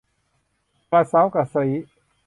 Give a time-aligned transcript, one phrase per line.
[0.91, 1.71] กระเซ้ากระซี้